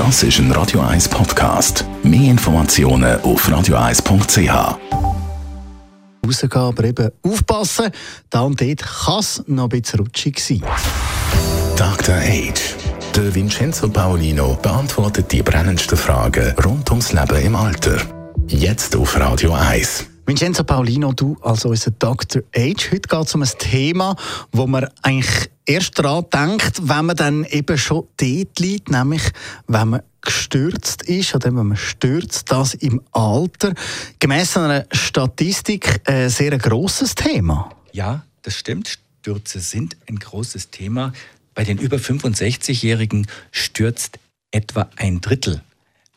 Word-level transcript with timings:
Das 0.00 0.22
ist 0.22 0.38
ein 0.38 0.50
Radio 0.52 0.80
1 0.80 1.10
Podcast. 1.10 1.84
Mehr 2.02 2.30
Informationen 2.30 3.20
auf 3.20 3.46
radio1.ch. 3.46 4.78
Rausgehen, 6.26 6.62
aber 6.62 6.84
eben 6.84 7.10
aufpassen, 7.22 7.90
da 8.30 8.40
und 8.40 8.58
dort 8.58 8.80
kann 8.80 9.18
es 9.18 9.44
noch 9.46 9.64
ein 9.64 9.68
bisschen 9.68 10.00
rutschig 10.00 10.42
sein. 10.42 10.62
Dr. 11.76 12.14
Age. 12.14 12.76
Der 13.14 13.34
Vincenzo 13.34 13.90
Paolino 13.90 14.58
beantwortet 14.62 15.30
die 15.32 15.42
brennendsten 15.42 15.98
Fragen 15.98 16.54
rund 16.64 16.88
ums 16.88 17.12
Leben 17.12 17.42
im 17.42 17.54
Alter. 17.54 17.98
Jetzt 18.48 18.96
auf 18.96 19.20
Radio 19.20 19.52
1. 19.52 20.09
Vincenzo 20.30 20.62
Paulino, 20.62 21.12
du 21.12 21.36
als 21.42 21.64
unser 21.64 21.90
Dr. 21.90 22.42
Age. 22.54 22.92
Heute 22.92 23.08
geht 23.08 23.26
es 23.26 23.34
um 23.34 23.42
ein 23.42 23.50
Thema, 23.58 24.14
wo 24.52 24.68
man 24.68 24.86
eigentlich 25.02 25.50
erst 25.66 25.98
daran 25.98 26.24
denkt, 26.32 26.88
wenn 26.88 27.06
man 27.06 27.16
dann 27.16 27.44
eben 27.46 27.76
schon 27.76 28.06
dort 28.16 28.60
liegt, 28.60 28.90
nämlich 28.90 29.22
wenn 29.66 29.88
man 29.88 30.02
gestürzt 30.20 31.02
ist 31.02 31.34
oder 31.34 31.46
wenn 31.46 31.66
man 31.66 31.76
stürzt, 31.76 32.52
das 32.52 32.74
im 32.74 33.02
Alter. 33.10 33.74
Gemäss 34.20 34.56
einer 34.56 34.86
Statistik 34.92 36.00
ein 36.04 36.28
sehr 36.28 36.56
grosses 36.58 37.16
Thema. 37.16 37.68
Ja, 37.90 38.24
das 38.42 38.54
stimmt. 38.54 39.00
Stürze 39.22 39.58
sind 39.58 39.96
ein 40.08 40.14
großes 40.14 40.70
Thema. 40.70 41.12
Bei 41.54 41.64
den 41.64 41.78
über 41.78 41.96
65-Jährigen 41.96 43.26
stürzt 43.50 44.20
etwa 44.52 44.88
ein 44.94 45.20
Drittel 45.20 45.60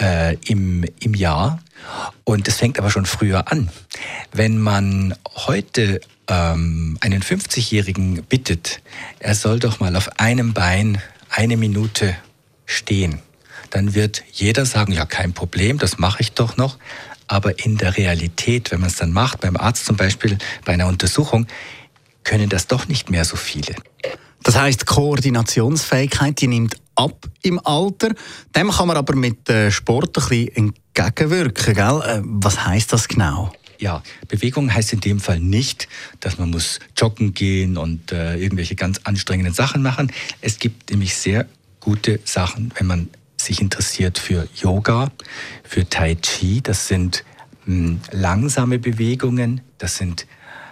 äh, 0.00 0.36
im, 0.46 0.84
im 1.00 1.14
Jahr. 1.14 1.60
Und 2.24 2.48
es 2.48 2.56
fängt 2.56 2.78
aber 2.78 2.90
schon 2.90 3.06
früher 3.06 3.50
an. 3.50 3.68
Wenn 4.32 4.58
man 4.58 5.14
heute 5.46 6.00
ähm, 6.28 6.98
einen 7.00 7.22
50-Jährigen 7.22 8.22
bittet, 8.24 8.80
er 9.18 9.34
soll 9.34 9.58
doch 9.58 9.80
mal 9.80 9.96
auf 9.96 10.18
einem 10.18 10.54
Bein 10.54 11.00
eine 11.30 11.56
Minute 11.56 12.16
stehen, 12.66 13.20
dann 13.70 13.94
wird 13.94 14.22
jeder 14.32 14.66
sagen, 14.66 14.92
ja, 14.92 15.04
kein 15.04 15.32
Problem, 15.32 15.78
das 15.78 15.98
mache 15.98 16.20
ich 16.20 16.32
doch 16.32 16.56
noch. 16.56 16.78
Aber 17.26 17.58
in 17.58 17.76
der 17.76 17.96
Realität, 17.96 18.70
wenn 18.70 18.80
man 18.80 18.88
es 18.88 18.96
dann 18.96 19.12
macht, 19.12 19.40
beim 19.40 19.56
Arzt 19.56 19.86
zum 19.86 19.96
Beispiel, 19.96 20.38
bei 20.64 20.74
einer 20.74 20.86
Untersuchung, 20.86 21.46
können 22.22 22.48
das 22.48 22.66
doch 22.66 22.86
nicht 22.86 23.10
mehr 23.10 23.24
so 23.24 23.36
viele. 23.36 23.74
Das 24.42 24.56
heißt, 24.56 24.86
Koordinationsfähigkeit 24.86 26.40
die 26.40 26.48
nimmt 26.48 26.76
ab 26.94 27.26
im 27.42 27.60
Alter. 27.64 28.14
Dem 28.56 28.70
kann 28.70 28.88
man 28.88 28.96
aber 28.96 29.16
mit 29.16 29.50
Sport 29.70 30.18
ein 30.18 30.28
bisschen 30.28 30.48
entgegenwirken. 30.94 31.74
Gell? 31.74 32.02
Äh, 32.04 32.20
was 32.24 32.64
heißt 32.64 32.92
das 32.92 33.08
genau? 33.08 33.52
Ja, 33.78 34.02
Bewegung 34.28 34.72
heißt 34.72 34.92
in 34.92 35.00
dem 35.00 35.20
Fall 35.20 35.40
nicht, 35.40 35.88
dass 36.20 36.38
man 36.38 36.50
muss 36.50 36.78
joggen 36.96 37.34
gehen 37.34 37.76
und 37.76 38.12
äh, 38.12 38.36
irgendwelche 38.36 38.76
ganz 38.76 39.00
anstrengenden 39.04 39.52
Sachen 39.52 39.82
machen. 39.82 40.12
Es 40.40 40.58
gibt 40.58 40.90
nämlich 40.90 41.16
sehr 41.16 41.46
gute 41.80 42.20
Sachen, 42.24 42.72
wenn 42.78 42.86
man 42.86 43.10
sich 43.36 43.60
interessiert 43.60 44.18
für 44.18 44.48
Yoga, 44.54 45.10
für 45.64 45.88
Tai 45.88 46.14
Chi. 46.14 46.62
Das 46.62 46.88
sind 46.88 47.24
mh, 47.66 47.74
hm, 47.74 48.00
langsame 48.12 48.78
Bewegungen, 48.78 49.60
das 49.78 49.96
sind 49.96 50.22
äh, 50.22 50.26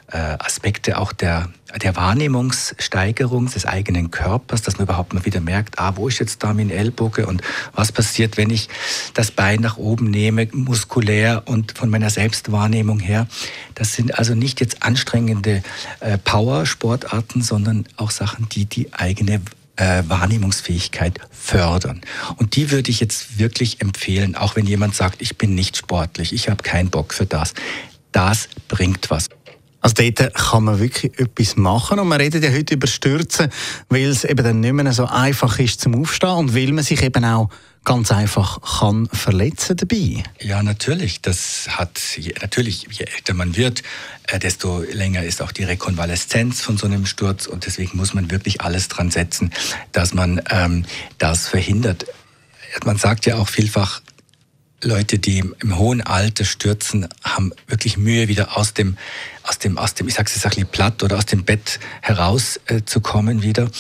Aspekte 0.08 0.98
auch 0.98 1.12
der, 1.12 1.48
der 1.80 1.96
Wahrnehmungssteigerung 1.96 3.50
des 3.50 3.64
eigenen 3.64 4.10
Körpers, 4.10 4.62
dass 4.62 4.76
man 4.76 4.84
überhaupt 4.86 5.14
mal 5.14 5.24
wieder 5.24 5.40
merkt, 5.40 5.78
ah, 5.78 5.96
wo 5.96 6.08
ist 6.08 6.18
jetzt 6.18 6.42
da 6.42 6.52
mein 6.52 6.70
Ellbogen 6.70 7.24
und 7.24 7.42
was 7.72 7.92
passiert, 7.92 8.36
wenn 8.36 8.50
ich 8.50 8.68
das 9.14 9.30
Bein 9.30 9.60
nach 9.60 9.78
oben 9.78 10.10
nehme, 10.10 10.48
muskulär 10.52 11.42
und 11.46 11.76
von 11.78 11.88
meiner 11.88 12.10
Selbstwahrnehmung 12.10 12.98
her. 12.98 13.26
Das 13.74 13.94
sind 13.94 14.18
also 14.18 14.34
nicht 14.34 14.60
jetzt 14.60 14.82
anstrengende 14.82 15.62
äh, 16.00 16.18
Power-Sportarten, 16.18 17.42
sondern 17.42 17.86
auch 17.96 18.10
Sachen, 18.10 18.48
die 18.50 18.66
die 18.66 18.92
eigene 18.92 19.40
äh, 19.76 20.02
Wahrnehmungsfähigkeit 20.06 21.18
fördern. 21.30 22.02
Und 22.36 22.56
die 22.56 22.70
würde 22.70 22.90
ich 22.90 23.00
jetzt 23.00 23.38
wirklich 23.38 23.80
empfehlen, 23.80 24.36
auch 24.36 24.56
wenn 24.56 24.66
jemand 24.66 24.94
sagt, 24.94 25.22
ich 25.22 25.38
bin 25.38 25.54
nicht 25.54 25.76
sportlich, 25.76 26.32
ich 26.32 26.48
habe 26.48 26.62
keinen 26.62 26.90
Bock 26.90 27.14
für 27.14 27.26
das. 27.26 27.54
Das 28.12 28.48
bringt 28.68 29.10
was. 29.10 29.30
Also 29.82 29.96
dort 29.98 30.34
kann 30.34 30.64
man 30.64 30.78
wirklich 30.78 31.18
etwas 31.18 31.56
machen 31.56 31.98
und 31.98 32.08
man 32.08 32.20
redet 32.20 32.42
ja 32.44 32.50
heute 32.50 32.74
über 32.74 32.86
Stürzen, 32.86 33.50
weil 33.88 34.06
es 34.06 34.24
eben 34.24 34.44
dann 34.44 34.60
nicht 34.60 34.72
mehr 34.72 34.92
so 34.92 35.06
einfach 35.06 35.58
ist 35.58 35.80
zum 35.80 36.00
Aufstehen 36.00 36.30
und 36.30 36.54
weil 36.54 36.72
man 36.72 36.84
sich 36.84 37.02
eben 37.02 37.24
auch 37.24 37.50
ganz 37.84 38.12
einfach 38.12 38.60
kann 38.78 39.08
verletzen 39.12 39.76
dabei. 39.76 40.22
Ja, 40.40 40.62
natürlich. 40.62 41.20
Das 41.20 41.66
hat 41.68 42.00
natürlich, 42.40 42.86
je 42.92 43.06
älter 43.06 43.34
man 43.34 43.56
wird, 43.56 43.82
äh, 44.28 44.38
desto 44.38 44.82
länger 44.82 45.24
ist 45.24 45.42
auch 45.42 45.50
die 45.50 45.64
Rekonvaleszenz 45.64 46.60
von 46.60 46.76
so 46.76 46.86
einem 46.86 47.06
Sturz 47.06 47.46
und 47.46 47.66
deswegen 47.66 47.96
muss 47.96 48.14
man 48.14 48.30
wirklich 48.30 48.60
alles 48.60 48.86
dran 48.86 49.10
setzen, 49.10 49.52
dass 49.90 50.14
man 50.14 50.40
ähm, 50.50 50.84
das 51.18 51.48
verhindert. 51.48 52.06
Man 52.84 52.98
sagt 52.98 53.26
ja 53.26 53.36
auch 53.36 53.48
vielfach, 53.48 54.00
Leute, 54.84 55.18
die 55.18 55.38
im 55.38 55.78
hohen 55.78 56.00
Alter 56.00 56.44
stürzen, 56.44 57.08
haben 57.36 57.52
wirklich 57.66 57.96
Mühe, 57.96 58.28
wieder 58.28 58.56
aus 58.56 58.74
dem, 58.74 58.96
aus 59.42 59.58
dem, 59.58 59.78
aus 59.78 59.94
dem, 59.94 60.08
ich 60.08 60.14
sag's 60.14 60.34
jetzt 60.34 60.44
bisschen 60.44 60.66
platt 60.66 61.02
oder 61.02 61.16
aus 61.16 61.26
dem 61.26 61.44
Bett 61.44 61.80
herauszukommen 62.00 63.40
äh, 63.40 63.42
wieder. 63.42 63.70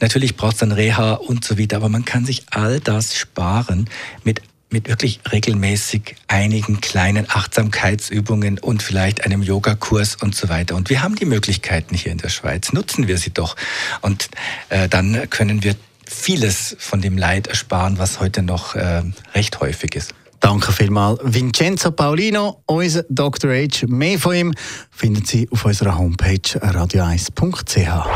Natürlich 0.00 0.36
braucht 0.36 0.54
es 0.54 0.58
dann 0.60 0.72
Reha 0.72 1.14
und 1.14 1.44
so 1.44 1.58
weiter, 1.58 1.76
aber 1.76 1.88
man 1.88 2.04
kann 2.04 2.24
sich 2.24 2.44
all 2.50 2.80
das 2.80 3.16
sparen 3.16 3.88
mit 4.24 4.42
mit 4.72 4.88
wirklich 4.88 5.20
regelmäßig 5.30 6.14
einigen 6.28 6.80
kleinen 6.80 7.28
Achtsamkeitsübungen 7.28 8.58
und 8.58 8.82
vielleicht 8.82 9.24
einem 9.24 9.42
Yogakurs 9.42 10.14
und 10.14 10.34
so 10.34 10.48
weiter. 10.48 10.76
Und 10.76 10.90
wir 10.90 11.02
haben 11.02 11.16
die 11.16 11.24
Möglichkeiten 11.24 11.94
hier 11.94 12.12
in 12.12 12.18
der 12.18 12.28
Schweiz. 12.28 12.72
Nutzen 12.72 13.08
wir 13.08 13.18
sie 13.18 13.32
doch. 13.32 13.56
Und 14.00 14.28
äh, 14.68 14.88
dann 14.88 15.28
können 15.28 15.64
wir 15.64 15.74
vieles 16.06 16.76
von 16.78 17.00
dem 17.00 17.18
Leid 17.18 17.48
ersparen, 17.48 17.98
was 17.98 18.20
heute 18.20 18.42
noch 18.42 18.74
äh, 18.74 19.02
recht 19.34 19.60
häufig 19.60 19.96
ist. 19.96 20.14
Danke 20.40 20.72
vielmals, 20.72 21.20
Vincenzo 21.22 21.92
Paulino, 21.92 22.62
unser 22.66 23.04
Dr. 23.10 23.50
H. 23.52 23.86
Mehr 23.86 24.18
von 24.18 24.34
ihm 24.34 24.52
finden 24.90 25.22
Sie 25.24 25.46
auf 25.50 25.64
unserer 25.66 25.96
Homepage 25.98 26.40
radio1.ch. 26.40 28.06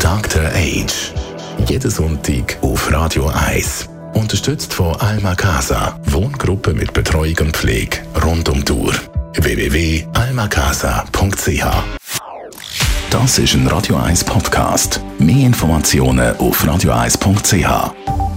Dr. 0.00 0.42
H. 0.44 0.86
Jeden 1.66 1.90
Sonntag 1.90 2.56
auf 2.62 2.90
Radio 2.92 3.26
1. 3.28 3.88
Unterstützt 4.14 4.72
von 4.72 4.94
Alma 4.96 5.34
Casa. 5.34 5.98
Wohngruppe 6.06 6.72
mit 6.72 6.92
Betreuung 6.92 7.36
und 7.40 7.56
Pflege 7.56 7.98
rund 8.24 8.48
um 8.48 8.64
Tour. 8.64 8.94
www.almacasa.ch 9.34 11.66
Das 13.10 13.38
ist 13.38 13.54
ein 13.54 13.66
Radio 13.66 13.96
1 13.96 14.22
Podcast. 14.24 15.00
Mehr 15.18 15.46
Informationen 15.46 16.36
auf 16.36 16.62
radio1.ch. 16.64 18.35